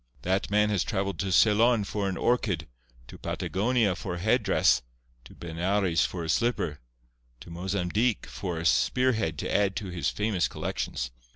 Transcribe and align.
That 0.23 0.49
man 0.49 0.71
has 0.71 0.83
travelled 0.83 1.19
to 1.19 1.31
Ceylon 1.31 1.83
for 1.83 2.09
an 2.09 2.17
orchid—to 2.17 3.17
Patagonia 3.19 3.95
for 3.95 4.15
a 4.15 4.19
headdress—to 4.19 5.35
Benares 5.35 6.05
for 6.07 6.23
a 6.23 6.27
slipper—to 6.29 7.49
Mozambique 7.51 8.25
for 8.25 8.57
a 8.57 8.65
spearhead 8.65 9.37
to 9.37 9.55
add 9.55 9.75
to 9.75 9.89
his 9.91 10.09
famous 10.09 10.47
collections. 10.47 11.11